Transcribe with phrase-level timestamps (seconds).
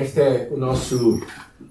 [0.00, 1.20] Este é o nosso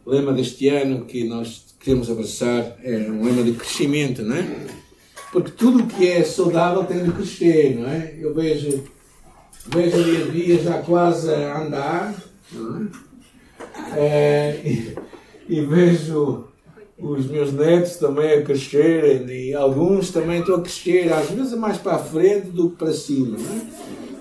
[0.05, 2.77] lema deste ano que nós queremos abraçar.
[2.83, 4.67] É um lema de crescimento, não é?
[5.31, 8.15] Porque tudo o que é saudável tem de crescer, não é?
[8.19, 8.83] Eu vejo,
[9.67, 12.15] vejo a minha vida já quase a andar,
[12.51, 12.89] não
[13.95, 13.99] é?
[13.99, 14.95] é e,
[15.47, 16.47] e vejo
[16.97, 21.77] os meus netos também a crescerem e alguns também estão a crescer, às vezes mais
[21.77, 23.61] para a frente do que para cima, não é?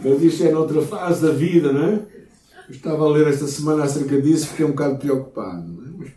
[0.04, 2.15] Mas isso é noutra fase da vida, não é?
[2.68, 5.64] Eu estava a ler esta semana acerca disso, fiquei um bocado preocupado.
[5.96, 6.10] Mas,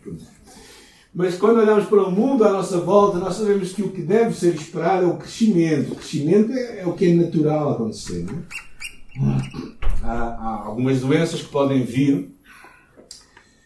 [1.14, 4.34] Mas quando olhamos para o mundo à nossa volta, nós sabemos que o que deve
[4.34, 5.92] ser esperado é o crescimento.
[5.92, 8.26] O crescimento é, é o que é natural acontecer.
[10.02, 12.34] Há, há, algumas doenças que podem vir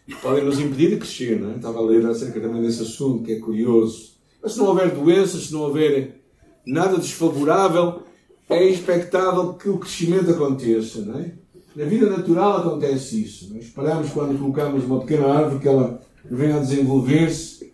[0.07, 1.39] e podem nos impedir de crescer.
[1.39, 1.55] Não é?
[1.55, 4.13] Estava a ler acerca também desse assunto, que é curioso.
[4.43, 6.21] Mas se não houver doenças, se não houver
[6.67, 8.03] nada desfavorável,
[8.47, 11.01] é expectável que o crescimento aconteça.
[11.01, 11.44] Não é?
[11.75, 13.53] Na vida natural acontece isso.
[13.53, 17.73] Nós esperamos quando colocamos uma pequena árvore que ela venha a desenvolver-se.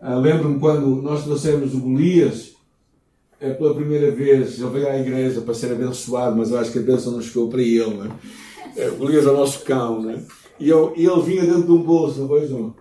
[0.00, 2.54] Ah, Lembro-me quando nós trouxemos o Golias
[3.38, 4.58] é, pela primeira vez.
[4.58, 7.50] Ele veio à igreja para ser abençoado, mas eu acho que a bênção não chegou
[7.50, 7.94] para ele.
[7.94, 8.88] Não é?
[8.88, 10.00] o Golias é o nosso cão.
[10.00, 10.22] Não é?
[10.58, 12.74] e, eu, e ele vinha dentro de um bolso, não vejam?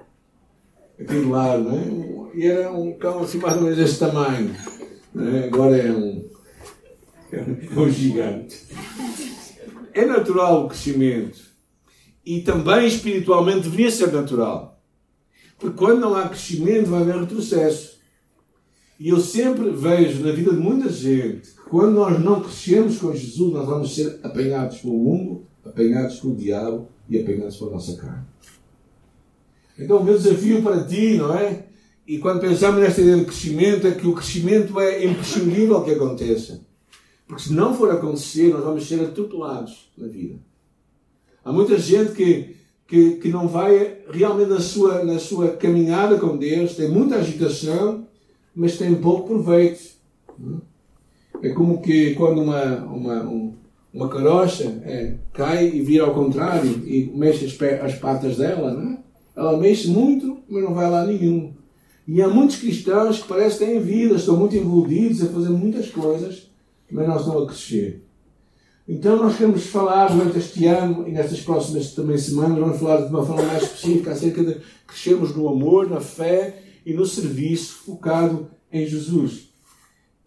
[0.97, 1.63] Aqui do lado.
[1.63, 2.37] Não é?
[2.37, 4.55] E era um cão assim mais ou menos deste tamanho.
[5.13, 5.47] É?
[5.47, 6.23] Agora é um,
[7.33, 8.65] é um gigante
[9.97, 11.39] é natural o crescimento.
[12.25, 14.81] E também espiritualmente deveria ser natural.
[15.57, 17.97] Porque quando não há crescimento, vai haver retrocesso.
[18.99, 23.13] E eu sempre vejo na vida de muita gente que quando nós não crescemos com
[23.13, 28.25] Jesus, nós vamos ser apanhados pelo mundo, apanhados pelo diabo e apanhados pela nossa carne.
[29.79, 31.67] Então, o meu desafio para ti, não é?
[32.07, 36.66] E quando pensamos nesta ideia de crescimento, é que o crescimento é imprescindível que aconteça.
[37.27, 40.39] Porque se não for acontecer, nós vamos ser atropelados na vida.
[41.43, 42.55] Há muita gente que,
[42.87, 48.07] que, que não vai realmente na sua, na sua caminhada com Deus, tem muita agitação,
[48.55, 49.97] mas tem pouco proveito.
[51.41, 53.53] É como que quando uma, uma, um,
[53.93, 58.93] uma carocha é, cai e vira ao contrário e mexe as, as patas dela, não
[58.93, 58.97] é?
[59.35, 61.53] ela mexe muito, mas não vai lá nenhum.
[62.07, 65.89] E há muitos cristãos que parecem que têm vida, estão muito envolvidos a fazer muitas
[65.91, 66.46] coisas,
[66.91, 68.03] mas não estão a crescer.
[68.87, 73.09] Então nós queremos falar durante este ano e nestas próximas também semanas, vamos falar de
[73.09, 78.47] uma forma mais específica acerca de crescermos no amor, na fé e no serviço focado
[78.71, 79.49] em Jesus.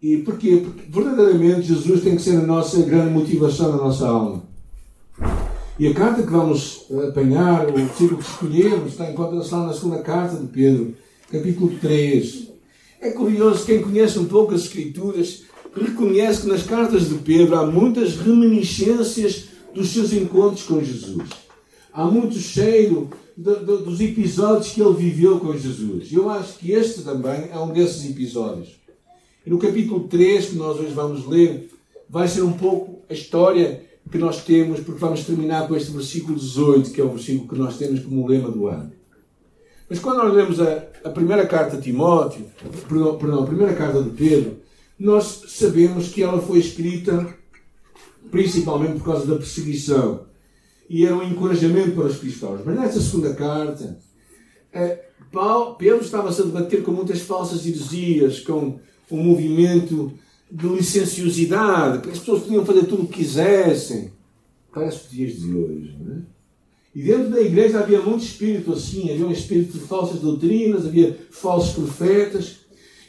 [0.01, 0.61] E porquê?
[0.63, 4.43] Porque verdadeiramente Jesus tem que ser a nossa grande motivação da nossa alma.
[5.79, 10.37] E a carta que vamos apanhar, o versículo que escolhemos, está encontra-se na segunda carta
[10.37, 10.93] de Pedro,
[11.31, 12.49] capítulo 3.
[12.99, 17.65] É curioso, quem conhece um pouco as Escrituras, reconhece que nas cartas de Pedro há
[17.65, 21.29] muitas reminiscências dos seus encontros com Jesus.
[21.93, 26.11] Há muito cheiro de, de, dos episódios que ele viveu com Jesus.
[26.11, 28.79] Eu acho que este também é um desses episódios.
[29.45, 31.69] E no capítulo 3, que nós hoje vamos ler,
[32.09, 36.37] vai ser um pouco a história que nós temos, porque vamos terminar com este versículo
[36.37, 38.91] 18, que é o versículo que nós temos como lema do ano.
[39.89, 42.45] Mas quando nós lemos a, a primeira carta de Timóteo,
[42.87, 44.60] perdão, perdão, a primeira carta de Pedro,
[45.01, 47.35] nós sabemos que ela foi escrita
[48.29, 50.27] principalmente por causa da perseguição
[50.87, 52.61] e era um encorajamento para os cristãos.
[52.63, 53.97] Mas nesta segunda carta,
[54.71, 58.79] eh, Paulo, Pedro estava-se a debater com muitas falsas heresias, com
[59.09, 60.13] um movimento
[60.51, 64.11] de licenciosidade, porque as pessoas podiam fazer tudo o que quisessem.
[64.71, 66.19] Parece os dias de hoje, não é?
[66.93, 71.17] E dentro da igreja havia muito espírito assim, havia um espírito de falsas doutrinas, havia
[71.31, 72.60] falsos profetas.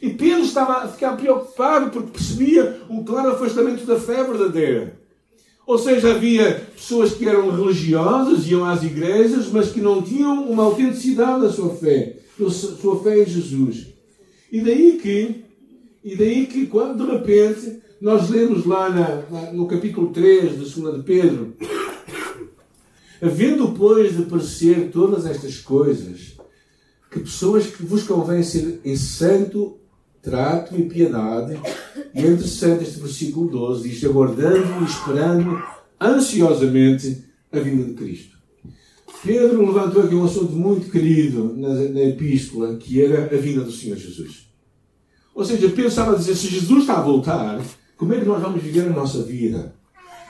[0.03, 5.01] E Pedro estava a ficar preocupado porque percebia um claro afastamento da fé verdadeira.
[5.65, 10.65] Ou seja, havia pessoas que eram religiosas, iam às igrejas, mas que não tinham uma
[10.65, 13.95] autenticidade da sua fé, da sua fé em Jesus.
[14.51, 15.45] E daí que,
[16.03, 20.81] e daí que quando de repente nós lemos lá na, na, no capítulo 3 de
[20.81, 21.55] 2 de Pedro,
[23.23, 26.37] havendo, pois, de parecer todas estas coisas,
[27.09, 29.79] que pessoas que vos convém ser em santo
[30.23, 31.59] trato e piedade.
[32.15, 35.63] E é interessante este versículo 12 diz: aguardando e esperando
[36.01, 38.33] ansiosamente a vinda de Cristo.
[39.25, 43.71] Pedro levantou aqui um assunto muito querido na, na epístola, que era a vinda do
[43.71, 44.49] Senhor Jesus.
[45.35, 47.61] Ou seja, Pedro estava a dizer: se Jesus está a voltar,
[47.97, 49.75] como é que nós vamos viver a nossa vida?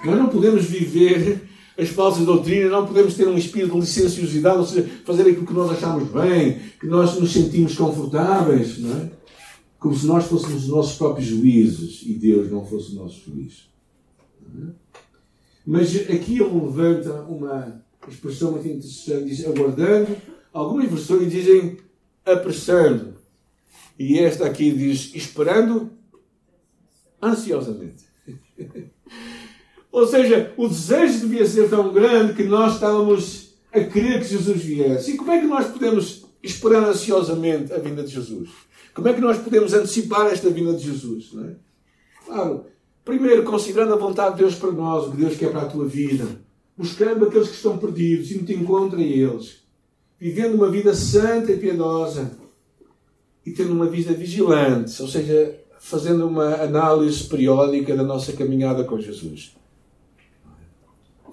[0.05, 1.43] Nós não podemos viver
[1.79, 5.55] as falsas doutrinas, não podemos ter um espírito de licenciosidade, ou seja, fazer aquilo que
[5.55, 9.22] nós achamos bem, que nós nos sentimos confortáveis, não é?
[9.83, 13.69] Como se nós fôssemos os nossos próprios juízes e Deus não fosse o nosso juiz.
[15.67, 20.17] Mas aqui ele levanta uma, expressão muito interessante, diz aguardando.
[20.53, 21.79] Algumas versões dizem
[22.25, 23.15] apressando.
[23.99, 25.91] E esta aqui diz esperando
[27.21, 28.05] ansiosamente.
[29.91, 34.63] Ou seja, o desejo devia ser tão grande que nós estávamos a querer que Jesus
[34.63, 35.13] viesse.
[35.13, 38.51] E como é que nós podemos esperar ansiosamente a vinda de Jesus?
[38.95, 41.33] Como é que nós podemos antecipar esta vinda de Jesus?
[41.33, 41.55] Não é?
[42.27, 42.67] Claro,
[43.05, 45.87] primeiro considerando a vontade de Deus para nós, o que Deus quer para a tua
[45.87, 46.27] vida,
[46.77, 49.63] buscando aqueles que estão perdidos, e te encontra eles,
[50.19, 52.31] vivendo uma vida santa e piedosa
[53.45, 59.01] e tendo uma vida vigilante, ou seja, fazendo uma análise periódica da nossa caminhada com
[59.01, 59.57] Jesus.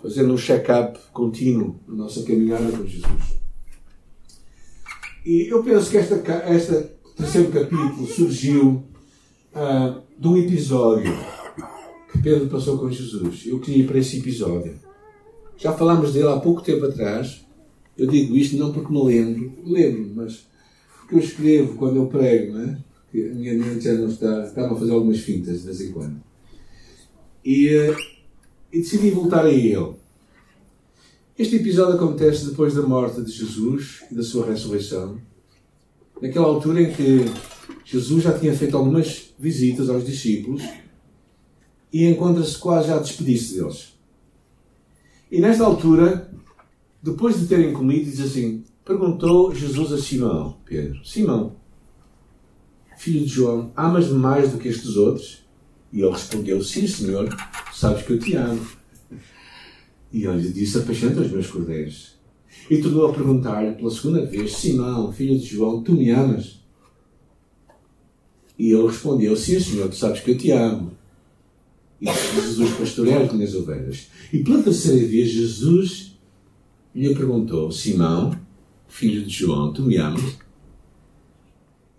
[0.02, 3.39] Fazendo um check-up contínuo da nossa caminhada com Jesus.
[5.26, 8.84] E eu penso que esta, esta terceiro capítulo surgiu
[9.54, 11.14] uh, de um episódio
[12.12, 13.46] que Pedro passou com Jesus.
[13.46, 14.80] Eu queria ir para esse episódio.
[15.58, 17.46] Já falámos dele há pouco tempo atrás.
[17.98, 20.48] Eu digo isto não porque me lembro, lembro, mas
[20.98, 22.78] porque eu escrevo quando eu prego, não é?
[23.14, 26.24] A minha mente já não está, está a fazer algumas fintas de vez em quando.
[27.44, 27.98] E, uh,
[28.72, 29.99] e decidi voltar a ele.
[31.40, 35.22] Este episódio acontece depois da morte de Jesus e da sua ressurreição
[36.22, 37.24] naquela altura em que
[37.86, 40.62] Jesus já tinha feito algumas visitas aos discípulos
[41.94, 43.94] e encontra-se quase a despedir-se deles.
[45.32, 46.30] E nesta altura,
[47.02, 51.56] depois de terem comido, diz assim: perguntou Jesus a Simão, Pedro: Simão,
[52.98, 55.42] filho de João, amas-me mais do que estes outros?
[55.94, 57.34] E ele respondeu: Sim, Senhor,
[57.74, 58.79] sabes que eu te amo.
[60.12, 62.20] E ele disse: Apacenta os meus cordeiros.
[62.70, 66.60] E tornou a perguntar-lhe pela segunda vez: Simão, filho de João, tu me amas?
[68.58, 70.92] E ele respondeu: Sim, Senhor, tu sabes que eu te amo.
[72.02, 74.08] E Jesus pastoreia as minhas ovelhas.
[74.32, 76.18] E pela terceira vez, Jesus
[76.96, 78.38] lhe perguntou: Simão,
[78.88, 80.38] filho de João, tu me amas?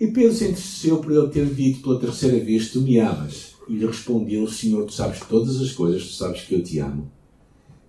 [0.00, 3.54] E Pedro se entristeceu por ele ter dito pela terceira vez: Tu me amas.
[3.68, 7.10] E lhe respondeu: Senhor, tu sabes todas as coisas, tu sabes que eu te amo.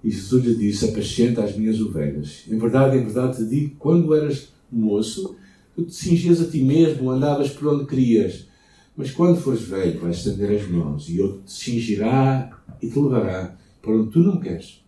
[0.03, 2.44] E Jesus lhe disse: Apacenta as minhas ovelhas.
[2.48, 5.36] Em verdade, em verdade te digo: quando eras moço,
[5.75, 8.48] tu te cingias a ti mesmo, andavas por onde querias.
[8.95, 13.57] Mas quando fores velho, vais estender as mãos e eu te cingirá e te levará
[13.81, 14.81] para onde tu não queres.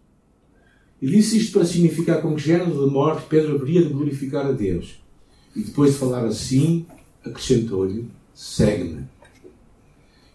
[1.01, 4.51] E disse isto para significar com que género de morte Pedro haveria de glorificar a
[4.51, 5.01] Deus.
[5.55, 6.85] E depois de falar assim,
[7.23, 9.03] acrescentou-lhe: Segue-me.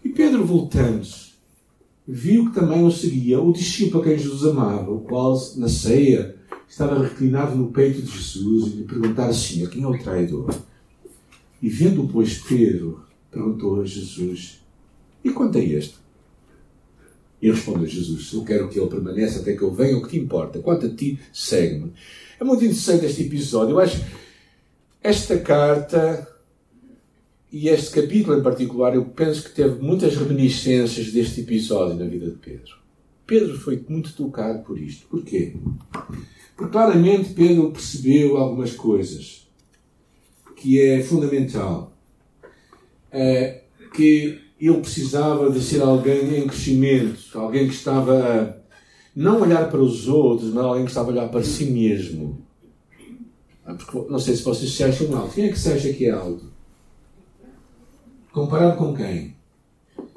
[0.03, 1.28] E Pedro, voltando-se,
[2.11, 6.35] viu que também o seguia o discípulo a quem Jesus amava, o qual, na ceia,
[6.67, 10.49] estava reclinado no peito de Jesus e lhe perguntara assim: a quem é o traidor?
[11.61, 14.59] E vendo, pois, Pedro, perguntou a Jesus:
[15.23, 15.99] E quanto a este?
[17.39, 20.17] E respondeu Jesus: Eu quero que ele permaneça até que eu venha, o que te
[20.17, 20.59] importa?
[20.59, 21.93] Quanto a ti, segue-me.
[22.39, 23.73] É muito interessante este episódio.
[23.73, 24.03] Eu acho
[25.01, 26.27] esta carta
[27.51, 32.29] e este capítulo em particular, eu penso que teve muitas reminiscências deste episódio na vida
[32.29, 32.77] de Pedro.
[33.25, 35.07] Pedro foi muito tocado por isto.
[35.07, 35.55] Porquê?
[36.55, 39.47] Porque claramente Pedro percebeu algumas coisas
[40.55, 41.95] que é fundamental.
[43.11, 43.63] É
[43.95, 48.59] que ele precisava de ser alguém em crescimento, alguém que estava a
[49.15, 52.45] não olhar para os outros, mas alguém que estava a olhar para si mesmo.
[53.65, 55.33] Ah, porque, não sei se vocês se acham alto.
[55.33, 56.58] Quem é que se acha que é alto?
[58.39, 59.35] Comparado com quem?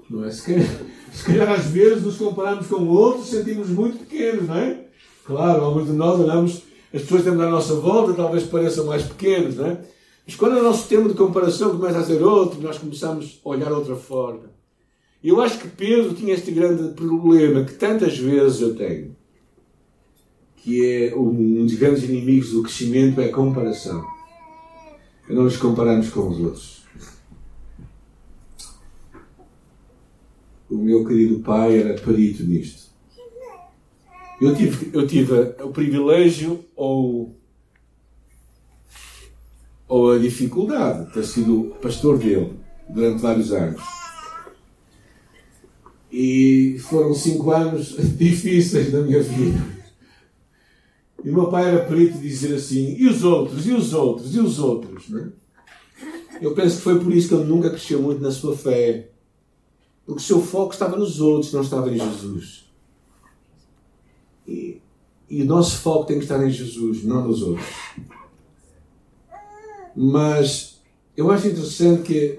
[0.09, 0.31] Não é?
[0.31, 0.69] Se calhar,
[1.13, 4.85] se calhar às vezes nos comparamos com outros sentimos muito pequenos, não é?
[5.25, 6.63] Claro, alguns de nós olhamos,
[6.95, 9.81] as pessoas temos à nossa volta talvez pareçam mais pequenos, não é?
[10.25, 13.73] Mas quando o nosso tema de comparação começa a ser outro, nós começamos a olhar
[13.73, 14.53] outra forma.
[15.23, 19.17] Eu acho que Pedro tinha este grande problema que tantas vezes eu tenho,
[20.59, 24.05] que é um dos grandes inimigos do crescimento é a comparação.
[25.29, 26.82] É não nos compararmos com os outros.
[30.73, 32.91] O meu querido pai era perito nisto.
[34.41, 37.37] Eu tive, eu tive o privilégio ou,
[39.87, 42.55] ou a dificuldade de ter sido pastor dele
[42.89, 43.83] durante vários anos.
[46.11, 49.61] E foram cinco anos difíceis da minha vida.
[51.25, 54.41] E o meu pai era perito dizer assim: e os outros, e os outros, e
[54.41, 55.09] os outros?
[55.09, 55.29] Não é?
[56.41, 59.12] Eu penso que foi por isso que ele nunca cresceu muito na sua fé.
[60.07, 62.71] Porque seu foco estava nos outros, não estava em Jesus.
[64.47, 64.81] E,
[65.31, 67.67] e o nosso foco tem que estar em Jesus, não nos outros.
[69.95, 70.81] Mas
[71.17, 72.39] eu acho interessante que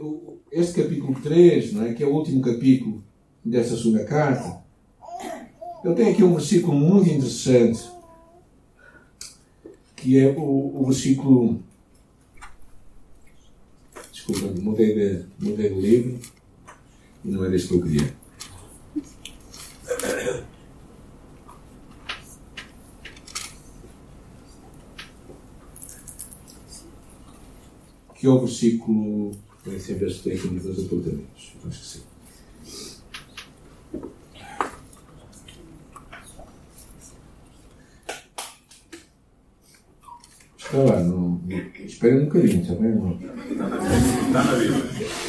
[0.51, 3.03] este capítulo 3, não é, que é o último capítulo
[3.43, 4.61] desta segunda carta,
[5.83, 7.93] eu tenho aqui um versículo muito interessante
[10.03, 11.63] que é o, o versículo.
[14.11, 16.19] Desculpa, mudei de, mudei de livro
[17.23, 18.13] e não é deste que eu queria.
[28.15, 29.31] Que é o versículo.
[29.65, 31.53] Nem sempre este tem aqui nos apontamentos.
[31.65, 32.03] Acho que sim.
[40.57, 41.39] Está lá, não,
[41.85, 43.19] espere um bocadinho, está bem?
[44.27, 45.22] Está na Bíblia.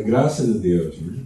[0.00, 0.98] Da graça de Deus.
[0.98, 1.24] Né?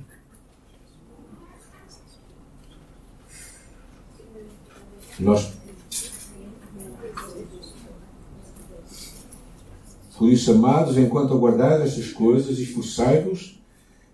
[5.21, 5.53] Nós,
[10.19, 13.61] por isso, amados, enquanto aguardais estas coisas, esforçai-vos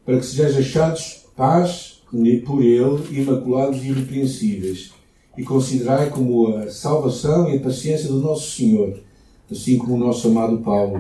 [0.05, 2.03] para que sejais achados paz
[2.45, 4.93] por ele, imaculados e irrepreensíveis,
[5.39, 9.01] e considerai como a salvação e a paciência do nosso Senhor,
[9.51, 10.99] assim como o nosso amado Paulo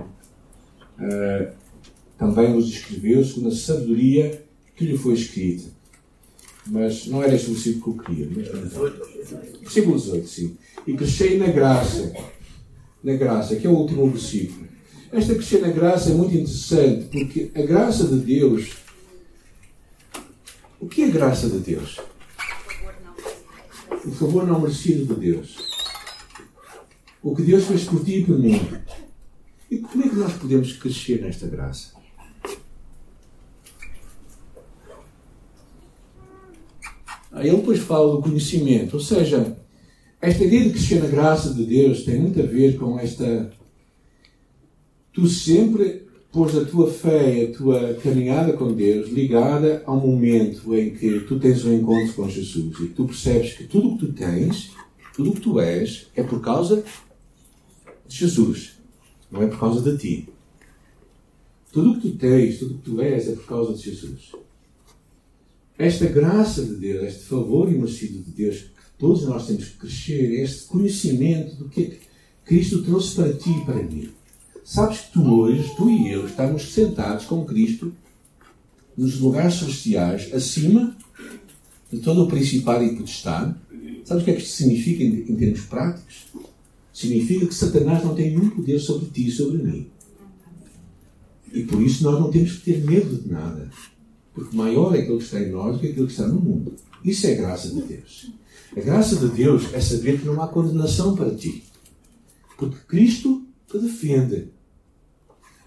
[0.98, 1.59] uh,
[2.20, 4.44] também nos escreveu, segundo a sabedoria
[4.76, 5.70] que lhe foi escrita.
[6.66, 8.28] Mas não era este o versículo que eu queria.
[8.36, 8.72] Mas,
[9.62, 10.56] versículo 18, sim.
[10.86, 12.12] E crescei na graça,
[13.02, 14.68] na graça, que é o último versículo.
[15.10, 18.70] Esta crescer na graça é muito interessante, porque a graça de Deus
[20.78, 22.00] o que é graça de Deus?
[24.04, 25.56] O favor não merecido de Deus.
[27.22, 28.58] O que Deus fez por ti e por mim.
[29.70, 31.99] E como é que nós podemos crescer nesta graça?
[37.42, 39.56] Ele depois fala do conhecimento, ou seja,
[40.20, 43.50] esta ideia de crescer na graça de Deus tem muito a ver com esta.
[45.12, 50.94] Tu sempre pôs a tua fé, a tua caminhada com Deus ligada ao momento em
[50.94, 54.12] que tu tens um encontro com Jesus e tu percebes que tudo o que tu
[54.12, 54.72] tens,
[55.14, 56.84] tudo o que tu és, é por causa
[58.06, 58.78] de Jesus,
[59.30, 60.28] não é por causa de ti.
[61.72, 64.32] Tudo o que tu tens, tudo o que tu és, é por causa de Jesus.
[65.80, 70.42] Esta graça de Deus, este favor imerecido de Deus, que todos nós temos que crescer,
[70.42, 72.00] este conhecimento do que é que
[72.44, 74.10] Cristo trouxe para ti e para mim.
[74.62, 77.94] Sabes que tu hoje, tu e eu, estamos sentados com Cristo
[78.94, 80.94] nos lugares celestiais, acima
[81.90, 83.54] de todo o principado e potestade.
[84.04, 86.26] Sabes o que é que isto significa em, em termos práticos?
[86.92, 89.86] Significa que Satanás não tem nenhum poder sobre ti e sobre mim.
[91.54, 93.70] E por isso nós não temos que ter medo de nada.
[94.40, 96.74] Porque maior é aquilo que está em nós do que aquilo que está no mundo.
[97.04, 98.32] Isso é a graça de Deus.
[98.74, 101.64] A graça de Deus é saber que não há condenação para ti.
[102.56, 104.48] Porque Cristo te defende.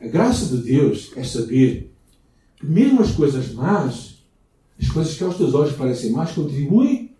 [0.01, 1.93] A graça de Deus é saber
[2.55, 4.23] que mesmo as coisas más,
[4.81, 7.15] as coisas que aos teus olhos parecem más, contribuem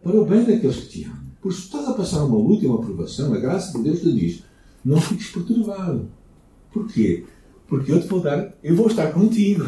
[0.00, 1.26] para o bem daqueles que te amam.
[1.42, 4.12] Por se estás a passar uma luta e uma aprovação, a graça de Deus te
[4.12, 4.44] diz:
[4.84, 6.08] não fiques perturbado.
[6.72, 7.24] Porquê?
[7.66, 9.64] Porque eu te vou dar, eu vou estar contigo.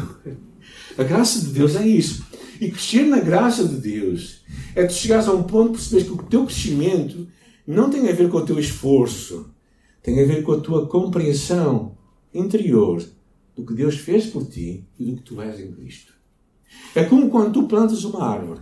[0.97, 2.25] A graça de Deus é isso.
[2.59, 4.41] E crescer na graça de Deus
[4.75, 7.27] é tu chegares a um ponto de perceberes que o teu crescimento
[7.65, 9.49] não tem a ver com o teu esforço,
[10.03, 11.97] tem a ver com a tua compreensão
[12.33, 13.03] interior
[13.55, 16.13] do que Deus fez por ti e do que tu és em Cristo.
[16.95, 18.61] É como quando tu plantas uma árvore.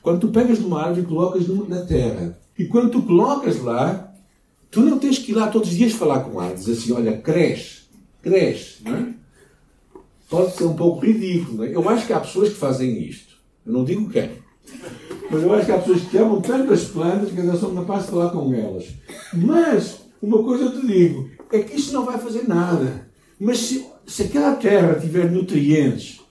[0.00, 2.38] Quando tu pegas uma árvore e colocas na terra.
[2.58, 4.14] E quando tu colocas lá,
[4.70, 6.60] tu não tens que ir lá todos os dias falar com a árvore.
[6.60, 7.82] Dizer assim, olha, cresce,
[8.20, 8.82] cresce.
[8.84, 9.14] Não é?
[10.32, 11.62] Pode ser um pouco ridículo.
[11.62, 11.74] É?
[11.74, 13.34] Eu acho que há pessoas que fazem isto.
[13.66, 14.30] Eu não digo quem.
[15.30, 18.06] Mas eu acho que há pessoas que amam tanto as plantas que ainda são capazes
[18.06, 18.86] de falar com elas.
[19.34, 23.06] Mas, uma coisa eu te digo, é que isso não vai fazer nada.
[23.38, 26.22] Mas se, se aquela terra tiver nutrientes,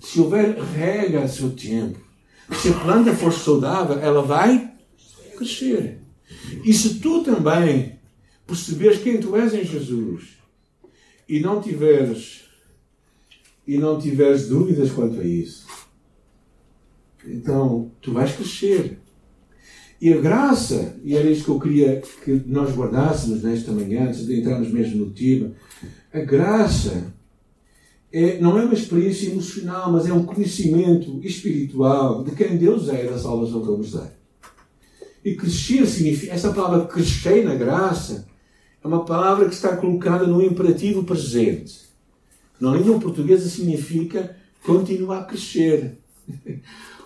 [0.00, 1.98] se houver rega a seu tempo,
[2.52, 4.74] se a planta for saudável, ela vai
[5.36, 5.98] crescer.
[6.64, 7.98] E se tu também
[8.46, 10.38] perceberes quem tu és em Jesus
[11.28, 12.39] e não tiveres
[13.70, 15.64] e não tiveres dúvidas quanto a isso,
[17.24, 18.98] então tu vais crescer.
[20.00, 24.26] E a graça, e era isso que eu queria que nós guardássemos nesta manhã, antes
[24.26, 25.52] de entrarmos mesmo no tema,
[26.12, 27.14] a graça
[28.12, 33.06] é, não é uma experiência emocional, mas é um conhecimento espiritual de quem Deus é
[33.06, 34.10] e da salvação que Ele nos dá.
[35.24, 38.26] E crescer significa, essa palavra crescer na graça
[38.82, 41.89] é uma palavra que está colocada no imperativo presente.
[42.60, 45.98] Na língua portuguesa significa continuar a crescer.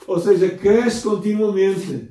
[0.07, 2.09] Ou seja, cresce continuamente.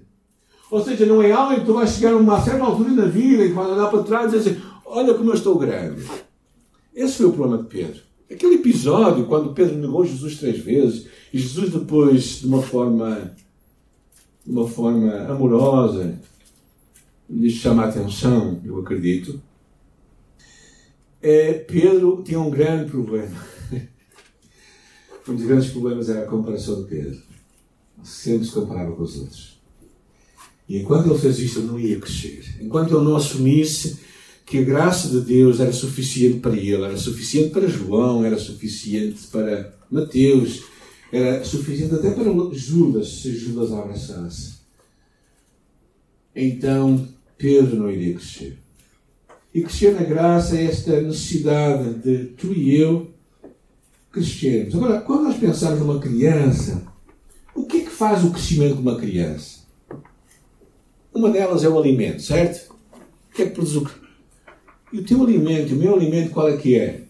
[0.72, 3.44] Ou seja, não é algo que tu vais chegar a uma certa altura na vida
[3.44, 6.04] e que vais olhar para trás e dizer assim, olha como eu estou grande.
[6.96, 8.02] Esse foi o problema de Pedro.
[8.32, 13.36] Aquele episódio, quando Pedro negou Jesus três vezes, e Jesus depois, de uma forma
[14.46, 16.20] de uma forma amorosa,
[17.30, 19.42] lhes chama a atenção, eu acredito.
[21.24, 23.34] É, Pedro tinha um grande problema.
[25.26, 27.22] um dos grandes problemas era a comparação de Pedro.
[28.04, 29.62] Sempre se comparava com os outros.
[30.68, 32.58] E enquanto ele fez isto, não ia crescer.
[32.60, 34.00] Enquanto ele não assumisse
[34.46, 39.26] que a graça de Deus era suficiente para ele, era suficiente para João, era suficiente
[39.28, 40.64] para Mateus,
[41.10, 44.56] era suficiente até para Judas, se Judas abraçasse.
[46.36, 48.63] Então Pedro não iria crescer.
[49.54, 53.14] E crescer na graça é esta necessidade de tu e eu
[54.12, 54.76] crescermos.
[54.76, 56.84] Agora, quando nós pensamos numa criança,
[57.54, 59.60] o que é que faz o crescimento de uma criança?
[61.14, 62.74] Uma delas é o alimento, certo?
[63.30, 63.88] O que é que produz o
[64.92, 67.04] E o teu alimento, o meu alimento, qual é que é?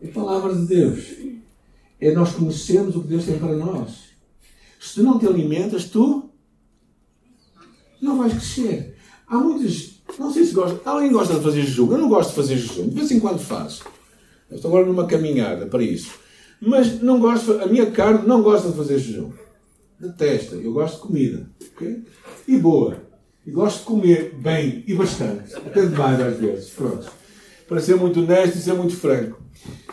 [0.00, 1.16] É a palavra de Deus.
[2.00, 4.06] É nós conhecermos o que Deus tem para nós.
[4.80, 6.30] Se tu não te alimentas, tu
[8.00, 8.95] não vais crescer.
[9.28, 9.96] Há muitas.
[10.18, 10.88] Não sei se gosta.
[10.88, 11.90] Alguém gosta de fazer jejum.
[11.92, 12.88] Eu não gosto de fazer jejum.
[12.88, 13.84] De vez em quando faço.
[14.50, 16.12] Eu estou agora numa caminhada para isso.
[16.60, 17.52] Mas não gosto.
[17.60, 19.32] A minha carne não gosta de fazer jejum.
[19.98, 20.56] Detesta.
[20.56, 21.50] Eu gosto de comida.
[21.74, 22.04] Okay?
[22.46, 23.02] E boa.
[23.44, 25.54] E gosto de comer bem e bastante.
[25.54, 26.70] Até demais às vezes.
[26.70, 27.10] Pronto.
[27.68, 29.42] Para ser muito honesto e ser muito franco.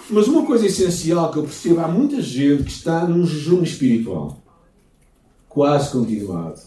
[0.10, 4.44] Mas uma coisa essencial que eu percebo, há muita gente que está num jejum espiritual.
[5.48, 6.60] Quase continuado.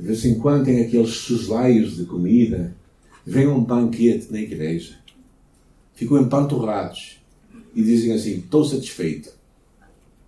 [0.00, 2.74] De vez em quando tem aqueles soslaios de comida.
[3.26, 4.96] Vem um banquete na igreja.
[5.94, 7.18] Ficam empanturrados.
[7.74, 9.30] E dizem assim, estou satisfeito.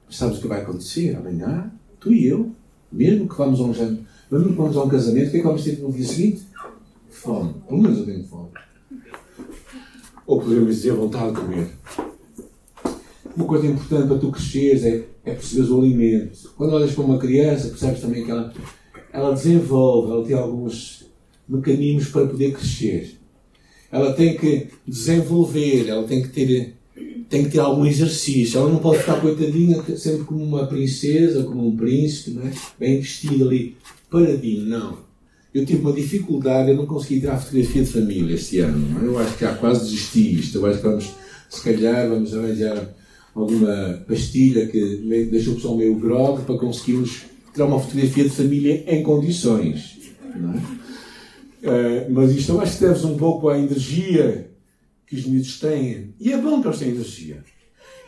[0.07, 1.73] Mas sabes o que vai acontecer amanhã?
[1.99, 2.51] Tu e eu.
[2.93, 3.99] Mesmo que vamos a um,
[4.31, 6.43] mesmo que vamos a um casamento, o que é que vamos ter no dia seguinte?
[7.09, 7.55] Fome.
[7.67, 8.51] Pelo menos eu tenho fome
[10.27, 11.69] ou podemos dizer vontade de comer.
[13.37, 16.53] Uma coisa importante para tu cresceres é, é perceberes o alimento.
[16.57, 18.53] Quando olhas para uma criança, percebes também que ela,
[19.13, 21.07] ela desenvolve, ela tem alguns
[21.49, 23.19] mecanismos para poder crescer.
[23.91, 26.75] Ela tem que desenvolver, ela tem que ter,
[27.29, 28.59] tem que ter algum exercício.
[28.59, 32.53] Ela não pode ficar coitadinha sempre como uma princesa, como um príncipe, não é?
[32.79, 33.77] bem vestido ali,
[34.11, 34.65] paradinho.
[34.65, 35.13] Não
[35.55, 39.05] eu tive uma dificuldade, eu não consegui tirar fotografia de família este ano.
[39.05, 40.59] Eu acho que já quase desisti isto.
[40.59, 41.11] Eu acho que vamos,
[41.51, 42.89] se calhar, vamos arranjar
[43.35, 44.81] alguma pastilha que
[45.31, 49.99] deixa o pessoal meio grog para conseguirmos tirar uma fotografia de família em condições.
[51.63, 52.09] É?
[52.09, 54.51] Uh, mas isto eu acho que deve um pouco à energia
[55.07, 56.15] que os miúdos têm.
[56.19, 57.45] E é bom que eles tenham energia.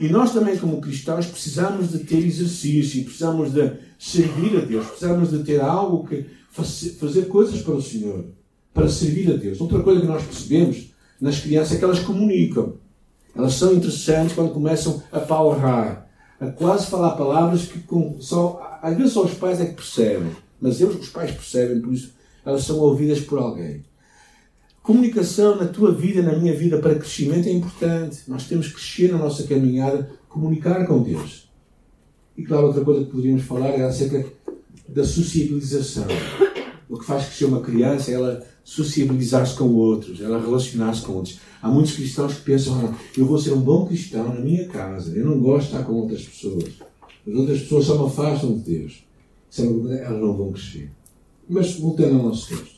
[0.01, 5.31] E nós também, como cristãos, precisamos de ter exercício, precisamos de servir a Deus, precisamos
[5.31, 8.27] de ter algo que fazer coisas para o Senhor,
[8.73, 9.61] para servir a Deus.
[9.61, 12.75] Outra coisa que nós percebemos nas crianças é que elas comunicam.
[13.37, 16.09] Elas são interessantes quando começam a palrar,
[16.41, 17.81] a quase falar palavras que
[18.21, 21.95] só, às vezes só os pais é que percebem, mas eles, os pais percebem, por
[21.95, 22.13] isso
[22.45, 23.83] elas são ouvidas por alguém.
[24.83, 28.25] Comunicação na tua vida, na minha vida, para crescimento é importante.
[28.29, 31.51] Nós temos que crescer na nossa caminhada, comunicar com Deus.
[32.37, 34.23] E claro, outra coisa que poderíamos falar é acerca
[34.87, 36.05] da sociabilização.
[36.87, 41.41] O que faz crescer uma criança é ela sociabilizar-se com outros, ela relacionar-se com outros.
[41.63, 45.17] Há muitos cristãos que pensam: ah, eu vou ser um bom cristão na minha casa,
[45.17, 46.75] eu não gosto de estar com outras pessoas.
[47.27, 49.05] As outras pessoas só me afastam de Deus.
[49.59, 50.91] Elas não vão crescer.
[51.49, 52.75] Mas voltando ao nosso texto.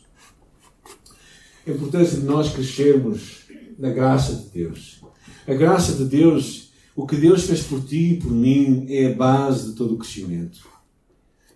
[1.67, 3.47] A importância de nós crescermos
[3.79, 5.01] na graça de Deus.
[5.47, 9.15] A graça de Deus, o que Deus fez por ti e por mim, é a
[9.15, 10.69] base de todo o crescimento.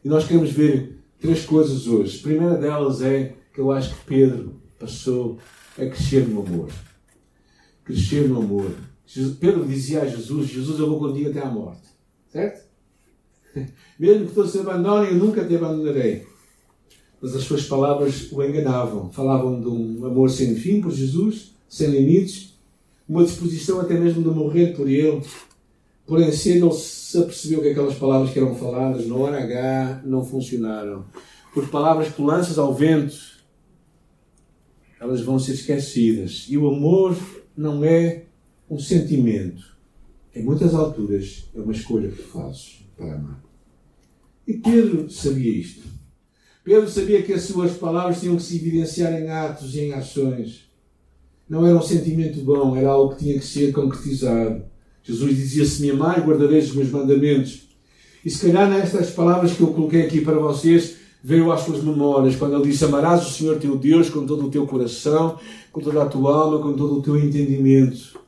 [0.04, 2.18] E nós queremos ver três coisas hoje.
[2.18, 5.38] A primeira delas é que eu acho que Pedro passou
[5.74, 6.70] a crescer no amor.
[7.84, 8.74] Crescer no amor.
[9.38, 11.88] Pedro dizia a Jesus: Jesus, eu vou contigo até à morte.
[12.32, 12.69] Certo?
[13.98, 16.26] Mesmo que todos se abandonem, eu nunca te abandonarei.
[17.20, 19.10] Mas as suas palavras o enganavam.
[19.10, 22.54] Falavam de um amor sem fim por Jesus, sem limites,
[23.08, 25.22] uma disposição até mesmo de morrer por ele.
[26.06, 30.24] Porém, cedo ele se apercebeu que aquelas palavras que eram faladas no hora H não
[30.24, 31.04] funcionaram.
[31.52, 33.16] Porque palavras que lanças ao vento,
[35.00, 36.46] elas vão ser esquecidas.
[36.48, 37.16] E o amor
[37.56, 38.24] não é
[38.68, 39.76] um sentimento.
[40.34, 43.42] Em muitas alturas, é uma escolha que tu fazes para amar.
[44.46, 45.82] E Pedro sabia isto.
[46.62, 50.68] Pedro sabia que as suas palavras tinham que se evidenciar em atos e em ações.
[51.48, 54.62] Não era um sentimento bom, era algo que tinha que ser concretizado.
[55.02, 57.68] Jesus dizia: Se me amar, guardareis os meus mandamentos.
[58.24, 62.36] E se calhar nestas palavras que eu coloquei aqui para vocês, veio às suas memórias,
[62.36, 65.38] quando ele disse: Amarás o Senhor teu Deus com todo o teu coração,
[65.72, 68.20] com toda a tua alma, com todo o teu entendimento.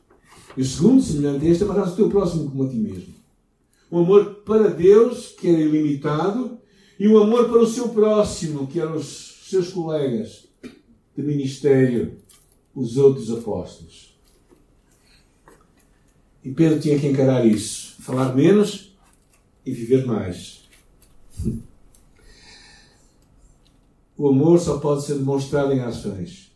[0.55, 3.13] E o segundo, semelhante a este, amarás o teu próximo como a ti mesmo.
[3.91, 6.57] Um amor para Deus, que era ilimitado,
[6.99, 10.45] e um amor para o seu próximo, que eram os seus colegas
[11.15, 12.17] de ministério,
[12.75, 14.17] os outros apóstolos.
[16.43, 18.01] E Pedro tinha que encarar isso.
[18.01, 18.93] Falar menos
[19.65, 20.63] e viver mais.
[24.15, 26.51] O amor só pode ser demonstrado em ações.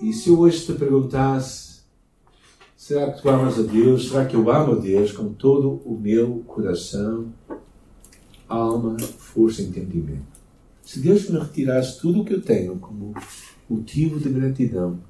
[0.00, 1.63] E se eu hoje te perguntasse:
[2.84, 4.10] será que tu amas a Deus?
[4.10, 7.32] Será que eu amo a Deus com todo o meu coração,
[8.46, 10.26] alma, força e entendimento?
[10.82, 13.14] Se Deus me retirasse tudo o que eu tenho como
[13.70, 15.00] motivo de gratidão,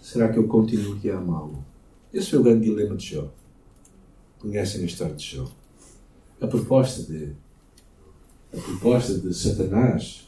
[0.00, 1.62] será que eu continuaria a amá-lo?
[2.14, 3.28] Esse foi o grande dilema de Jó.
[4.38, 5.46] Conhecem a história de Jó.
[6.40, 7.32] A proposta de,
[8.54, 10.26] a proposta de Satanás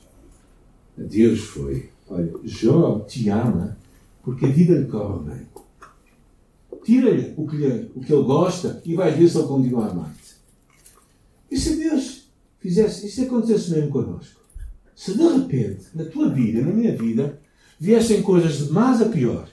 [0.98, 3.74] a Deus foi: Olha, Jó te ama
[4.22, 5.63] porque a vida lhe corre bem.
[6.84, 10.34] Tira-lhe o, que o que ele gosta e vais ver se ele continua a amar-te.
[11.50, 14.40] E se Deus fizesse, e se acontecesse mesmo connosco?
[14.94, 17.40] Se de repente, na tua vida, na minha vida,
[17.80, 19.48] viessem coisas de mais a pior,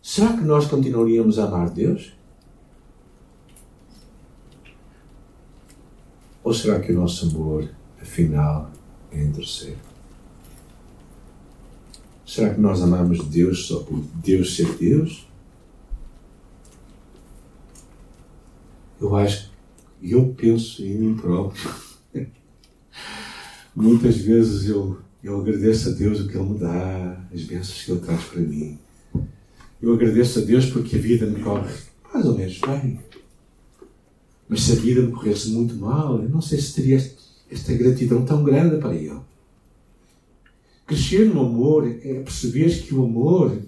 [0.00, 2.16] será que nós continuaríamos a amar Deus?
[6.44, 7.68] Ou será que o nosso amor,
[8.00, 8.70] afinal,
[9.10, 9.95] é em terceiro?
[12.26, 15.28] Será que nós amamos Deus só por Deus ser Deus?
[19.00, 19.52] Eu acho,
[20.02, 21.70] eu penso em mim próprio.
[23.76, 27.92] Muitas vezes eu, eu agradeço a Deus o que Ele me dá, as bênçãos que
[27.92, 28.76] Ele traz para mim.
[29.80, 31.72] Eu agradeço a Deus porque a vida me corre
[32.12, 32.98] mais ou menos bem.
[34.48, 36.96] Mas se a vida me corresse muito mal, eu não sei se teria
[37.50, 39.20] esta gratidão tão grande para Ele.
[40.86, 43.58] Crescer no amor é perceber que o amor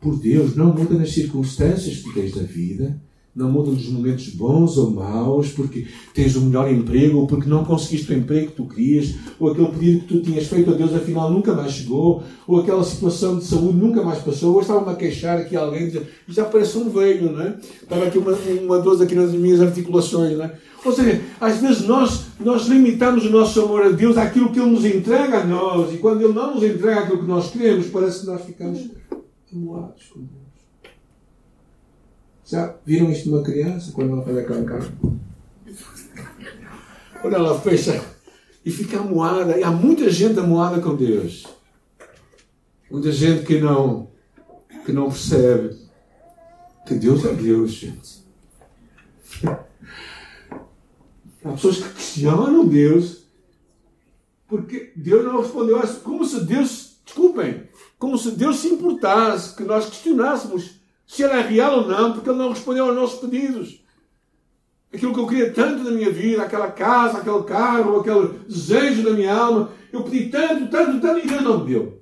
[0.00, 3.00] por Deus não muda nas circunstâncias que tens da vida,
[3.34, 7.48] não muda nos momentos bons ou maus, porque tens o um melhor emprego, ou porque
[7.48, 10.74] não conseguiste o emprego que tu querias, ou aquele pedido que tu tinhas feito a
[10.74, 14.54] Deus afinal nunca mais chegou, ou aquela situação de saúde nunca mais passou.
[14.54, 15.92] Hoje estava-me a queixar aqui alguém,
[16.28, 17.56] já parece um velho, não é?
[17.82, 20.58] Estava aqui uma, uma aqui nas minhas articulações, não é?
[20.84, 24.70] Ou seja, às vezes nós, nós limitamos o nosso amor a Deus àquilo que Ele
[24.70, 28.20] nos entrega a nós, e quando Ele não nos entrega aquilo que nós queremos, parece
[28.20, 28.90] que nós ficamos
[29.52, 30.44] amoados com Deus.
[32.44, 34.92] Já viram isto numa criança quando ela faz aquela cara?
[37.22, 38.04] Quando ela fecha
[38.64, 39.58] e fica amoada.
[39.58, 41.46] E há muita gente amoada com Deus.
[42.90, 44.08] Muita gente que não,
[44.84, 45.76] que não percebe
[46.86, 48.24] que Deus é Deus, gente.
[51.44, 53.24] Há pessoas que questionam Deus
[54.48, 59.86] porque Deus não respondeu como se Deus, desculpem, como se Deus se importasse que nós
[59.86, 63.84] questionássemos se ele é real ou não, porque ele não respondeu aos nossos pedidos.
[64.92, 69.10] Aquilo que eu queria tanto na minha vida, aquela casa, aquele carro, aquele desejo da
[69.10, 72.00] minha alma, eu pedi tanto, tanto, tanto e Deus não me deu.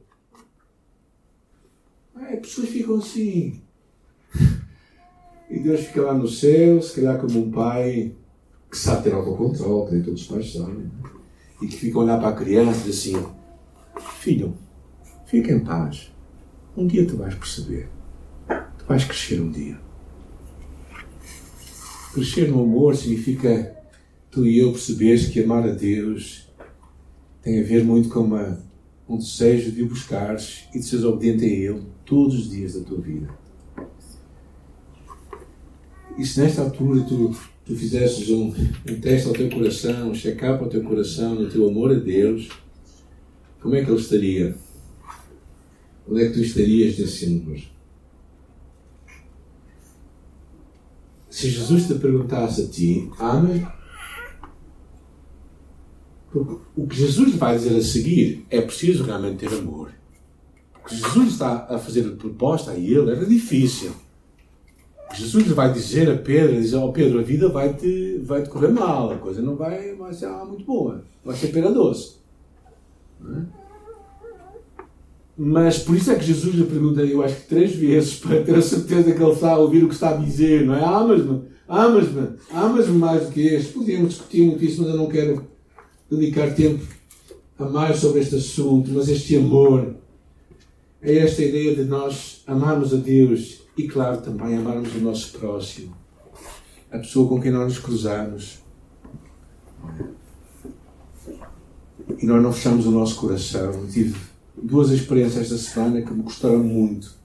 [2.15, 3.61] As pessoas ficam assim.
[5.51, 8.17] E Deus fica lá no céu, se calhar como um pai
[8.73, 10.91] que sabe ter autocontrole, que nem todos os pais sabem,
[11.61, 13.27] e que fica a olhar para a criança e diz assim:
[14.19, 14.55] Filho,
[15.27, 16.11] fica em paz.
[16.75, 17.91] Um dia tu vais perceber.
[18.49, 19.79] Tu vais crescer um dia.
[22.15, 23.77] Crescer no amor significa
[24.31, 26.51] tu e eu perceberes que amar a Deus
[27.43, 28.59] tem a ver muito com uma,
[29.07, 32.81] um desejo de o buscares e de seres obediente a Ele todos os dias da
[32.81, 33.29] tua vida.
[36.17, 40.63] E se nesta altura tu, tu fizesses um, um teste ao teu coração, um check-up
[40.63, 42.49] ao teu coração, no teu amor a Deus,
[43.61, 44.57] como é que ele estaria?
[46.09, 47.73] Onde é que tu estarias nesse número?
[51.33, 53.63] se Jesus te perguntasse a ti, amas?
[56.31, 59.91] Porque o que Jesus vai dizer a seguir é preciso realmente ter amor.
[60.79, 63.93] O que Jesus está a fazer de proposta a ele era difícil.
[65.15, 68.69] Jesus vai dizer a Pedro, dizer, oh Pedro, a vida vai te, vai te correr
[68.69, 72.17] mal, a coisa não vai, vai ser muito boa, vai ser pera doce.
[73.23, 73.63] É?
[75.37, 78.55] Mas por isso é que Jesus lhe pergunta, eu acho que três vezes, para ter
[78.55, 80.85] a certeza que ele está a ouvir o que está a dizer, não é?
[80.85, 83.73] Amas-me, amas-me, amas-me mais do que este.
[83.73, 85.47] Podíamos discutir muito isso, mas eu não quero
[86.11, 86.85] dedicar tempo
[87.59, 88.91] a mais sobre este assunto.
[88.93, 89.95] Mas este amor
[91.01, 95.97] é esta ideia de nós amarmos a Deus e, claro, também amarmos o nosso próximo,
[96.91, 98.63] a pessoa com quem nós nos cruzamos.
[102.19, 103.87] E nós não fechamos o nosso coração.
[103.87, 104.17] tive
[104.57, 107.21] duas experiências esta semana que me gostaram muito.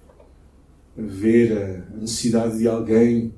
[0.95, 3.31] ver a necessidade de alguém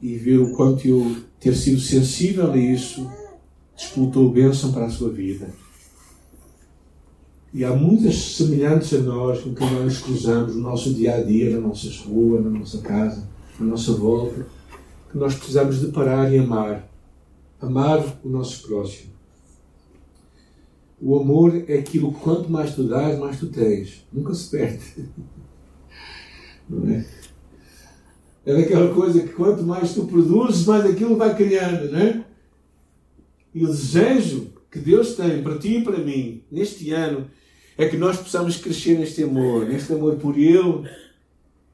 [0.00, 3.10] e ver o quanto eu ter sido sensível a isso
[3.76, 5.48] disputou bênção para a sua vida.
[7.52, 11.58] E há muitas semelhantes a nós com quem nós cruzamos no nosso dia a dia,
[11.58, 13.26] na nossa rua, na nossa casa,
[13.58, 14.46] na nossa volta,
[15.10, 16.86] que nós precisamos de parar e amar.
[17.60, 19.12] Amar o nosso próximo.
[21.00, 24.04] O amor é aquilo que quanto mais tu dás, mais tu tens.
[24.12, 25.08] Nunca se perde.
[26.68, 27.06] Não é?
[28.44, 32.24] É daquela coisa que quanto mais tu produzes, mais aquilo vai criando, não é?
[33.54, 37.26] E o desejo que Deus tem para ti e para mim neste ano
[37.76, 40.88] é que nós possamos crescer neste amor, neste amor por Ele,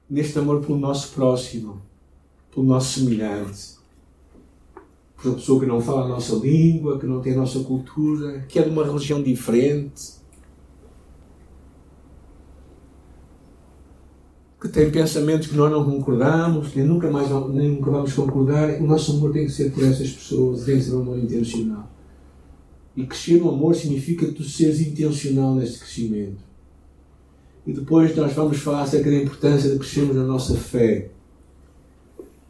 [0.09, 1.81] neste amor pelo nosso próximo,
[2.53, 3.77] pelo nosso semelhante,
[5.17, 8.45] por uma pessoa que não fala a nossa língua, que não tem a nossa cultura,
[8.47, 10.23] que é de uma religião diferente,
[14.61, 18.81] que tem pensamentos que nós não concordamos, nem nunca mais nem nunca vamos concordar.
[18.81, 21.94] O nosso amor tem que ser por essas pessoas, tem que ser um amor intencional.
[22.97, 26.43] E crescer no amor significa tu seres intencional neste crescimento.
[27.67, 31.11] E depois nós vamos falar acerca da importância de crescermos na nossa fé.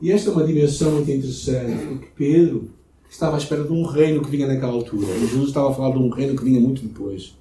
[0.02, 2.68] E esta é uma dimensão muito interessante, porque Pedro
[3.09, 5.07] estava à espera de um reino que vinha naquela altura.
[5.07, 7.35] Jesus estava a falar de um reino que vinha muito depois.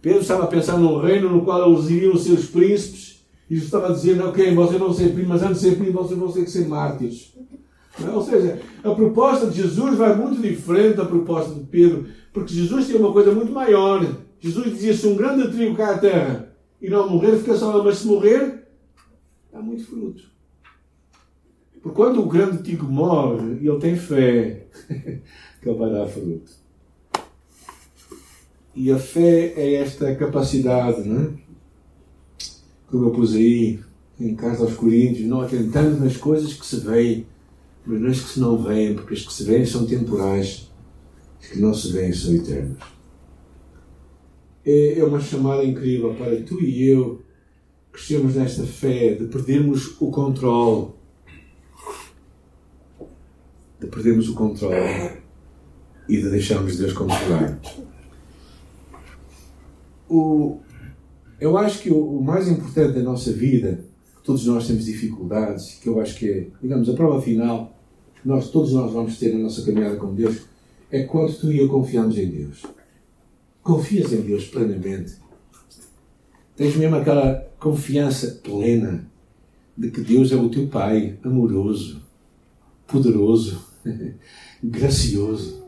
[0.00, 3.22] Pedro estava a pensar num reino no qual eles iriam ser os príncipes.
[3.48, 6.00] E Jesus estava a dizer, ok, vocês vão ser príncipes, mas antes de ser príncipes,
[6.00, 7.32] vocês vão ter que ser mártires.
[8.00, 8.10] É?
[8.10, 12.86] Ou seja, a proposta de Jesus vai muito diferente da proposta de Pedro, porque Jesus
[12.86, 14.04] tinha uma coisa muito maior.
[14.40, 17.98] Jesus dizia: se um grande trigo cai à terra e não morrer, fica só, mas
[17.98, 18.66] se morrer,
[19.52, 20.32] dá muito fruto.
[21.82, 26.62] Porque quando o grande trigo morre e ele tem fé, que ele vai dar fruto.
[28.74, 31.28] E a fé é esta capacidade, não é?
[32.88, 33.80] Como eu pus aí
[34.18, 37.26] em Casa aos Coríntios, não atentando nas coisas que se veem,
[37.84, 40.70] mas não as que se não veem, porque as que se veem são temporais,
[41.40, 42.78] as que não se veem são eternas.
[44.64, 47.22] É, é uma chamada incrível para tu e eu
[47.90, 50.92] crescermos nesta fé de perdermos o controle.
[53.80, 55.20] De perdermos o controle
[56.08, 57.60] e de deixarmos Deus controlar.
[60.08, 60.60] O,
[61.40, 63.84] eu acho que o, o mais importante da nossa vida
[64.22, 67.71] todos nós temos dificuldades, que eu acho que é, digamos, a prova final
[68.24, 70.42] nós, todos nós vamos ter na nossa caminhada com Deus,
[70.90, 72.62] é quando tu e eu confiamos em Deus.
[73.62, 75.14] Confias em Deus plenamente.
[76.56, 79.06] Tens mesmo aquela confiança plena
[79.76, 82.02] de que Deus é o teu Pai amoroso,
[82.86, 83.64] poderoso,
[84.62, 85.62] gracioso.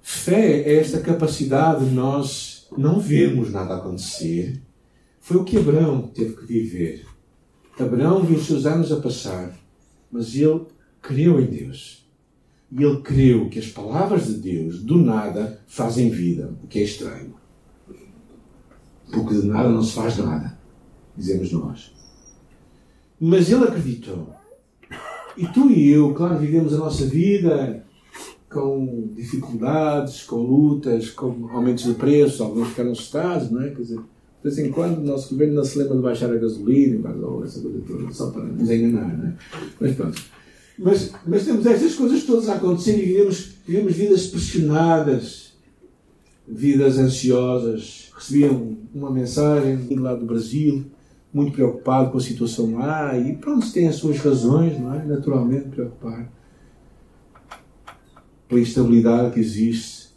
[0.00, 4.60] Fé é esta capacidade de nós não vermos nada acontecer
[5.26, 7.04] foi o que Abraão teve que viver.
[7.76, 9.58] Abraão viu os seus anos a passar,
[10.10, 10.66] mas ele
[11.00, 12.06] creu em Deus.
[12.70, 16.82] E ele creu que as palavras de Deus, do nada, fazem vida, o que é
[16.82, 17.34] estranho.
[19.12, 20.58] Porque de nada não se faz nada,
[21.16, 21.94] dizemos nós.
[23.20, 24.34] Mas ele acreditou.
[25.36, 27.84] E tu e eu, claro, vivemos a nossa vida
[28.50, 33.70] com dificuldades, com lutas, com aumentos de preços, alguns ficaram assustados, não é?
[33.70, 34.00] Quer dizer,
[34.48, 37.08] de vez em quando o nosso governo não se lembra de baixar a gasolina,
[37.44, 39.34] essa coisa toda, só para nos enganar, não é?
[39.80, 40.22] Mas pronto.
[40.78, 45.52] Mas, mas temos estas coisas todas a acontecer e vivemos, vivemos vidas pressionadas,
[46.46, 48.12] vidas ansiosas.
[48.14, 48.44] Recebi
[48.94, 50.84] uma mensagem lá do Brasil,
[51.32, 55.04] muito preocupado com a situação lá, e pronto, tem as suas razões, não é?
[55.04, 56.28] Naturalmente preocupado
[58.48, 60.10] pela instabilidade que existe.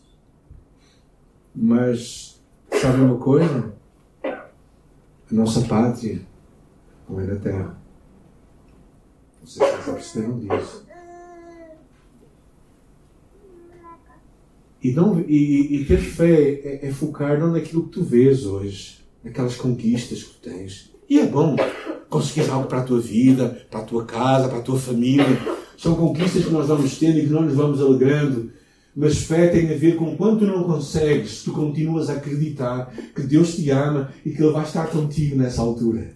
[1.56, 2.39] Mas,
[2.80, 3.80] sabe uma coisa?
[5.32, 6.22] A nossa pátria
[7.08, 7.80] não é na terra.
[9.44, 10.86] Vocês já perceberam disso.
[14.82, 19.00] E, não, e, e ter fé é, é, focar não naquilo que tu vês hoje,
[19.24, 20.92] naquelas conquistas que tu tens.
[21.10, 21.56] E é bom
[22.10, 25.26] conseguir algo para a tua vida, para a tua casa, para a tua família.
[25.78, 28.52] São conquistas que nós vamos tendo e que nós nos vamos alegrando.
[28.95, 33.56] Mas fé tem a ver com quanto não consegues, tu continuas a acreditar que Deus
[33.56, 36.12] te ama e que Ele vai estar contigo nessa altura.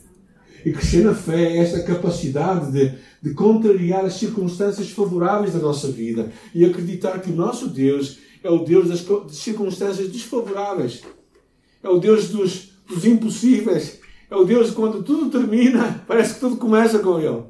[0.65, 5.91] E crescer na fé é esta capacidade de, de contrariar as circunstâncias favoráveis da nossa
[5.91, 9.05] vida e acreditar que o nosso Deus é o Deus das,
[9.35, 11.01] circunstâncias desfavoráveis.
[11.81, 13.99] É o Deus dos, dos impossíveis.
[14.29, 17.43] É o Deus quando tudo termina, parece que tudo começa com Ele.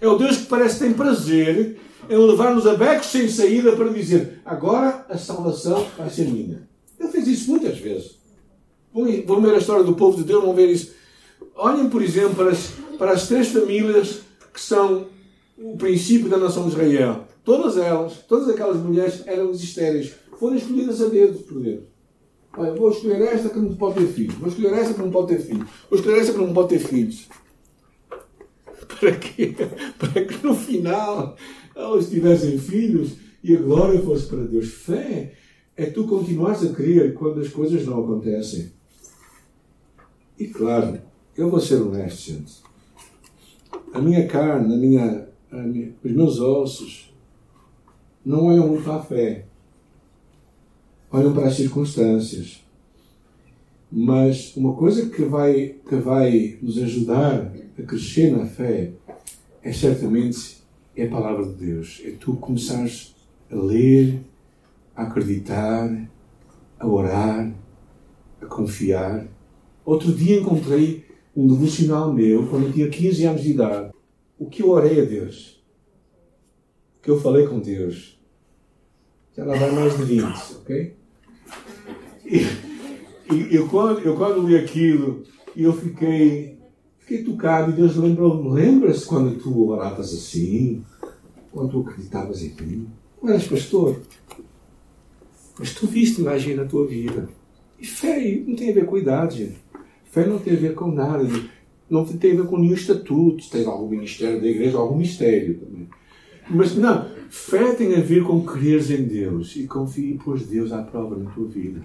[0.00, 3.90] É o Deus que parece que tem prazer em levar-nos a becos sem saída para
[3.90, 6.68] dizer agora a salvação vai ser minha.
[6.98, 8.18] Ele fez isso muitas vezes.
[8.92, 10.92] Vão ver a história do povo de Deus, vão ver isso.
[11.54, 14.20] Olhem, por exemplo, para as, para as três famílias
[14.52, 15.06] que são
[15.56, 17.24] o princípio da nação de Israel.
[17.44, 20.12] Todas elas, todas aquelas mulheres eram estéreis.
[20.38, 21.84] Foram escolhidas a dedo por Deus.
[22.56, 24.34] Olha, vou escolher esta que não pode ter filhos.
[24.34, 25.68] Vou escolher esta que não pode ter filhos.
[25.88, 27.28] Vou escolher esta que não pode ter filhos.
[29.00, 29.54] Para quê?
[29.98, 31.36] Para que no final
[31.78, 34.68] elas tivessem filhos e a glória fosse para Deus.
[34.68, 35.32] Fé
[35.76, 38.72] é tu continuares a crer quando as coisas não acontecem.
[40.36, 41.00] E claro,
[41.36, 42.54] eu vou ser honesto, gente.
[43.92, 47.14] A minha carne, a minha, a minha, os meus ossos
[48.24, 49.46] não olham muito a fé.
[51.10, 52.62] Olham para as circunstâncias.
[53.90, 58.92] Mas uma coisa que vai, que vai nos ajudar a crescer na fé
[59.62, 60.58] é certamente
[61.00, 62.02] é a palavra de Deus.
[62.04, 63.14] É tu começares
[63.50, 64.20] a ler,
[64.94, 66.10] a acreditar,
[66.78, 67.54] a orar,
[68.42, 69.26] a confiar.
[69.84, 71.06] Outro dia encontrei
[71.36, 73.92] um devocional meu, quando eu tinha 15 anos de idade.
[74.36, 75.62] O que eu orei a Deus.
[76.98, 78.20] O que eu falei com Deus.
[79.36, 80.24] Já lá vai mais de 20,
[80.60, 80.96] ok?
[82.24, 82.44] E,
[83.32, 85.22] e eu, quando, eu quando li aquilo,
[85.56, 86.57] eu fiquei,
[87.08, 90.84] fiquei tocado e Deus lembrou-me, lembra-se quando tu oravas assim?
[91.50, 92.86] Quando tu acreditavas em mim?
[93.22, 93.98] Não eras pastor.
[95.58, 97.30] Mas tu viste magia na tua vida.
[97.80, 99.56] E fé não tem a ver com idade.
[100.04, 101.26] Fé não tem a ver com nada.
[101.88, 103.48] Não tem a ver com nenhum estatuto.
[103.50, 105.88] Tens algum ministério da igreja, algum mistério também.
[106.50, 110.72] Mas não, fé tem a ver com creres em Deus e confiar e pôs Deus
[110.72, 111.82] à prova na tua vida.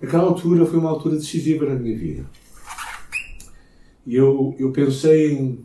[0.00, 2.24] Aquela altura foi uma altura decisiva na minha vida.
[4.06, 5.58] E eu, eu pensei em.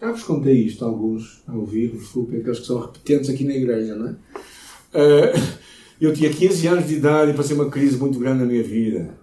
[0.00, 3.54] Já vos contei isto a alguns a ouvir, desculpem, aqueles que são repetentes aqui na
[3.54, 4.10] igreja, não é?
[4.10, 5.58] Uh,
[6.00, 9.18] eu tinha 15 anos de idade e passei uma crise muito grande na minha vida.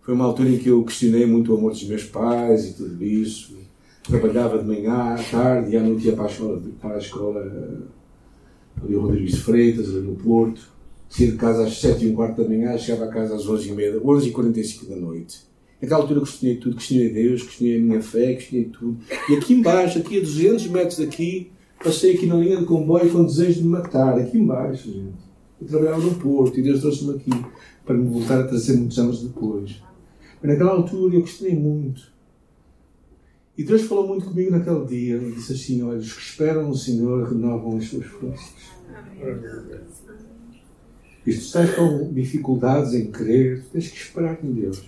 [0.00, 3.04] Foi uma altura em que eu questionei muito o amor dos meus pais e tudo
[3.04, 3.56] isso.
[4.04, 7.88] Trabalhava de manhã, à tarde e à noite ia para a escola, para a escola
[8.82, 10.68] ali o Rodrigues de Freitas, ali no Porto.
[11.08, 13.68] Saía de casa às 7 e um quarto da manhã, chegava a casa às 11
[13.68, 15.40] e meia, 11 e 45 da noite.
[15.80, 18.98] Naquela altura questionei tudo, questionei Deus, questionei a minha fé, questionei tudo.
[19.28, 21.50] E aqui embaixo, aqui a 200 metros daqui,
[21.82, 24.18] passei aqui na linha de comboio com desejo de me matar.
[24.18, 25.26] Aqui embaixo, gente.
[25.60, 27.30] Eu trabalhava no Porto e Deus trouxe-me aqui
[27.84, 29.82] para me voltar a trazer muitos anos depois.
[30.42, 32.14] Mas naquela altura eu questionei muito.
[33.56, 35.16] E Deus falou muito comigo naquele dia.
[35.16, 38.76] Ele disse assim: Olha, os que esperam no Senhor renovam as suas forças.
[41.24, 44.82] Tu estás com dificuldades em crer, tens que esperar em Deus.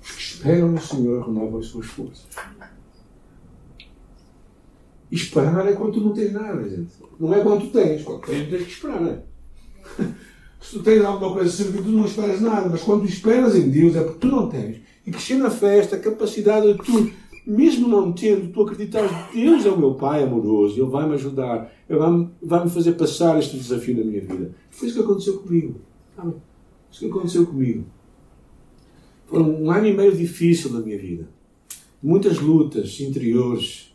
[0.00, 2.26] Os que esperam no Senhor renovam as suas forças.
[5.10, 6.90] Esperar é quando tu não tens nada, gente.
[7.20, 8.02] Não é quando tu tens.
[8.02, 9.00] Quando tens, tens que esperar.
[9.00, 9.18] Né?
[10.60, 12.68] Se tu tens alguma coisa a servir, tu não esperas nada.
[12.68, 14.80] Mas quando esperas em Deus, é porque tu não tens.
[15.06, 17.10] E crescer na festa, a capacidade de tu,
[17.46, 21.72] mesmo não tendo, tu acreditar Deus é o meu Pai amoroso, Ele vai me ajudar,
[21.90, 24.54] Ele vai-me vai fazer passar este desafio na minha vida.
[24.70, 25.80] Foi isso que aconteceu comigo.
[26.16, 26.32] Foi
[26.90, 27.84] isso que aconteceu comigo.
[29.32, 31.26] Foi um ano e meio difícil da minha vida.
[32.02, 33.90] Muitas lutas interiores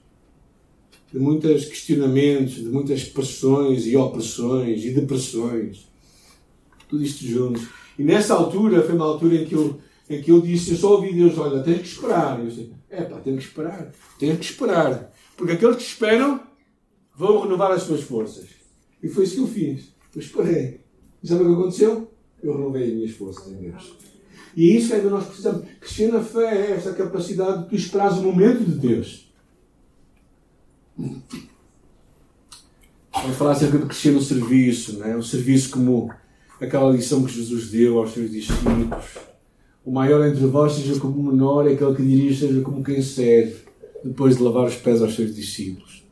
[1.14, 5.88] de muitos questionamentos, de muitas pressões e opressões e depressões.
[6.90, 7.62] Tudo isto junto.
[8.00, 10.96] E nessa altura, foi uma altura em que eu, em que eu disse, eu só
[10.96, 12.40] ouvi Deus, olha, tens que esperar.
[12.40, 13.92] E eu disse, é pá, tenho que esperar.
[14.18, 15.14] Tenho que esperar.
[15.38, 16.42] Porque aqueles que esperam
[17.16, 18.48] vão renovar as suas forças.
[19.04, 19.94] E foi isso que eu fiz.
[20.16, 20.82] Eu esperei.
[21.22, 22.12] E sabe o que aconteceu?
[22.42, 24.17] Eu renovei as minhas forças em Deus.
[24.58, 25.68] E isso é que nós precisamos.
[25.80, 29.32] Crescer na fé é essa capacidade de tu esperares o momento de Deus.
[33.14, 35.16] Vamos falar acerca crescer no serviço, né?
[35.16, 36.12] o serviço como
[36.60, 38.88] aquela lição que Jesus deu aos seus discípulos.
[39.86, 43.00] O maior entre vós seja como o menor, e aquele que dirige seja como quem
[43.00, 43.58] serve,
[44.04, 46.04] depois de lavar os pés aos seus discípulos.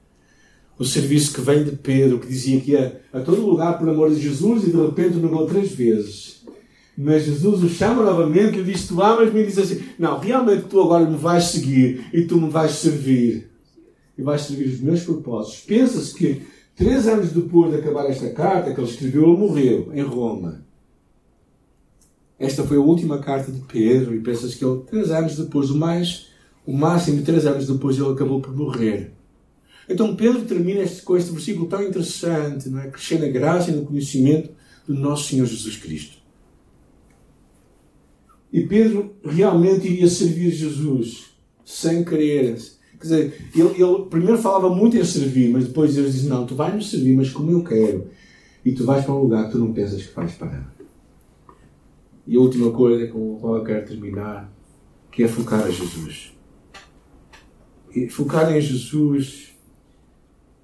[0.77, 4.11] O serviço que vem de Pedro, que dizia que ia a todo lugar por amor
[4.11, 6.45] de Jesus e de repente negou três vezes.
[6.97, 9.41] Mas Jesus o chama novamente e diz: Tu amas-me?
[9.41, 13.49] E diz assim: Não, realmente tu agora me vais seguir e tu me vais servir
[14.17, 15.61] e vais servir os meus propósitos.
[15.61, 16.41] Pensa-se que
[16.75, 20.63] três anos depois de acabar esta carta que ele escreveu, ele morreu em Roma.
[22.39, 25.77] Esta foi a última carta de Pedro e pensa-se que ele, três anos depois, o
[25.77, 26.27] mais,
[26.65, 29.11] o máximo três anos depois, ele acabou por morrer.
[29.87, 32.87] Então Pedro termina este, com este versículo tão interessante, não é?
[32.87, 34.49] Crescer na graça e no conhecimento
[34.87, 36.24] do nosso Senhor Jesus Cristo.
[38.55, 41.35] E Pedro realmente iria servir Jesus
[41.65, 42.55] sem querer,
[42.97, 46.55] Quer dizer, ele, ele primeiro falava muito em servir, mas depois Deus disse: Não, tu
[46.55, 48.07] vais me servir, mas como eu quero.
[48.63, 50.73] E tu vais para um lugar que tu não pensas que vais parar.
[52.25, 54.49] E a última coisa com a qual eu quero terminar,
[55.11, 56.33] que é focar em Jesus.
[57.93, 59.53] E focar em Jesus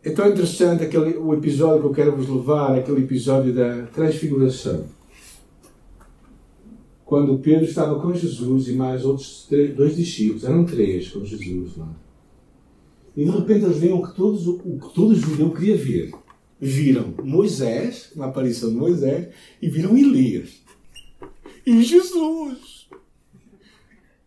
[0.01, 5.00] é tão interessante aquele, o episódio que eu quero vos levar, aquele episódio da transfiguração.
[7.11, 11.75] Quando Pedro estava com Jesus e mais outros três, dois discípulos, eram três com Jesus
[11.75, 11.93] lá.
[13.17, 16.13] E de repente eles viram que todos, o que todo judeu queria ver.
[16.57, 19.27] Viram Moisés, uma aparição de Moisés,
[19.61, 20.63] e viram Elias.
[21.65, 22.87] E Jesus!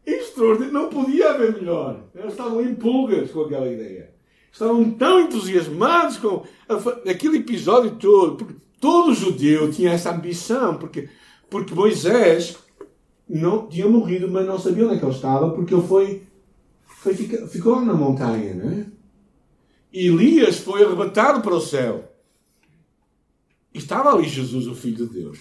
[0.04, 2.04] Extraordinário, não podia haver melhor.
[2.14, 4.10] Eles estavam em pulgas com aquela ideia.
[4.52, 6.42] Estavam tão entusiasmados com
[7.08, 11.08] aquele episódio todo, porque todo judeu tinha essa ambição, porque,
[11.48, 12.62] porque Moisés
[13.28, 16.22] não tinha morrido, mas não sabia onde é que ele estava, porque ele foi,
[16.84, 18.86] foi ficou na montanha, né?
[19.92, 22.12] Elias foi arrebatado para o céu.
[23.72, 25.38] Estava ali Jesus, o Filho de Deus.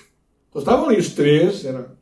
[0.50, 1.96] Então, estavam ali os três, era,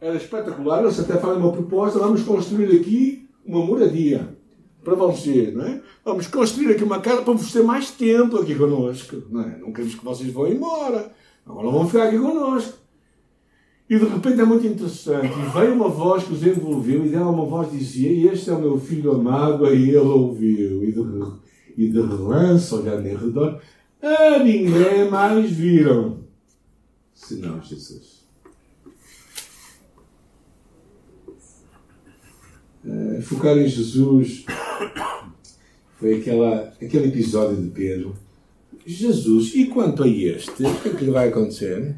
[0.00, 0.82] era espetacular.
[0.82, 4.36] Eles até fazem uma proposta: vamos construir aqui uma moradia
[4.84, 5.82] para vocês, não é?
[6.04, 9.58] Vamos construir aqui uma casa para vos ter mais tempo aqui connosco, não é?
[9.58, 11.12] Não queremos que vocês vão embora,
[11.44, 12.83] agora vão ficar aqui connosco.
[13.88, 15.26] E de repente é muito interessante.
[15.26, 18.60] E veio uma voz que os envolveu, e dela uma voz dizia: Este é o
[18.60, 20.84] meu filho amado, aí ele ouviu.
[20.84, 21.00] E de,
[21.76, 23.60] e de relance, olhando em redor,
[24.00, 26.20] a ninguém mais viram,
[27.14, 28.24] senão Jesus.
[32.84, 34.44] Uh, focar em Jesus
[35.98, 38.14] foi aquela, aquele episódio de Pedro.
[38.86, 41.96] Jesus, e quanto a este, o que é que lhe vai acontecer?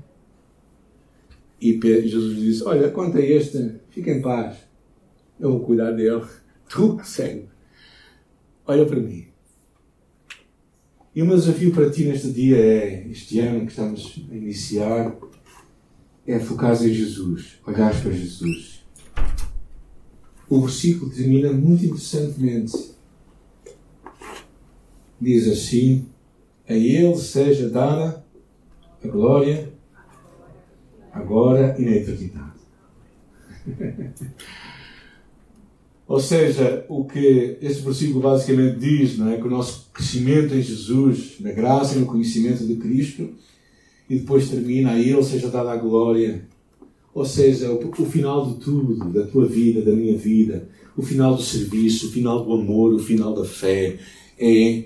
[1.60, 4.56] E Jesus disse: Olha, quanto a este, fica em paz,
[5.40, 6.24] eu vou cuidar dele.
[6.68, 7.48] Tu segue.
[8.66, 9.28] Olha para mim.
[11.14, 15.16] E o meu desafio para ti neste dia é, este ano que estamos a iniciar,
[16.26, 18.84] é focar em Jesus, olhar para Jesus.
[20.50, 22.90] O versículo termina muito interessantemente.
[25.20, 26.06] Diz assim:
[26.68, 28.24] A Ele seja dada
[29.02, 29.72] a glória,
[31.16, 32.56] agora e na eternidade.
[36.06, 39.38] Ou seja, o que este versículo basicamente diz, não é?
[39.38, 43.30] que o nosso crescimento em Jesus, na graça e no conhecimento de Cristo,
[44.08, 46.46] e depois termina a Ele seja dada a glória.
[47.12, 51.34] Ou seja, o, o final de tudo, da tua vida, da minha vida, o final
[51.34, 53.98] do serviço, o final do amor, o final da fé,
[54.38, 54.84] é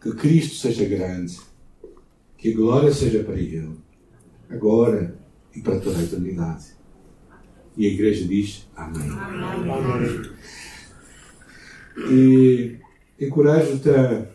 [0.00, 1.36] que Cristo seja grande,
[2.36, 3.70] que a glória seja para Ele,
[4.48, 5.17] agora
[5.58, 6.66] e para toda a eternidade.
[7.76, 9.10] E a igreja diz Amém.
[9.10, 10.30] Amém.
[12.10, 12.76] E
[13.20, 14.26] encorajo-te a,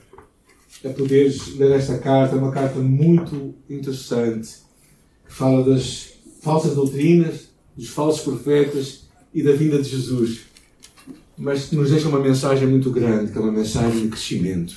[0.85, 4.49] a poderes ler esta carta, é uma carta muito interessante,
[5.25, 10.41] que fala das falsas doutrinas, dos falsos profetas e da vinda de Jesus.
[11.37, 14.75] Mas nos deixa uma mensagem muito grande, que é uma mensagem de crescimento.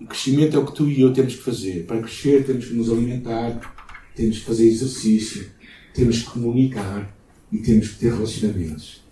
[0.00, 1.86] E crescimento é o que tu e eu temos que fazer.
[1.86, 3.77] Para crescer temos que nos alimentar,
[4.18, 5.46] temos que fazer exercício,
[5.94, 7.16] temos que comunicar,
[7.52, 9.02] e temos que ter relacionamentos.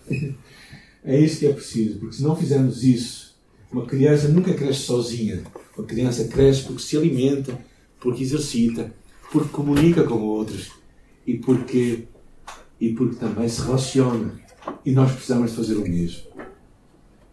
[1.08, 3.36] É isso que é preciso, porque se não fizermos isso,
[3.70, 5.40] uma criança nunca cresce sozinha.
[5.78, 7.56] Uma criança cresce porque se alimenta,
[8.00, 8.92] porque exercita,
[9.30, 10.72] porque comunica com outros
[11.24, 12.08] e porque,
[12.80, 14.40] e porque também se relaciona.
[14.84, 16.25] E nós precisamos fazer o mesmo.